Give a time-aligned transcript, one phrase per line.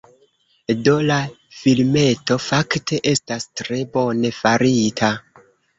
[0.87, 1.17] Do, la
[1.59, 5.17] filmeto fakte estas tre bone farita